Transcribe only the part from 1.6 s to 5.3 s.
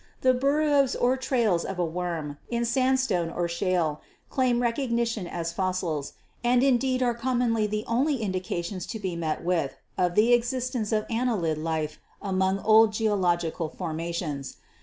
of a worm, in sandstone or shale, claim recognition